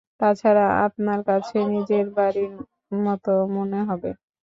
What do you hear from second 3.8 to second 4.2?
হবে।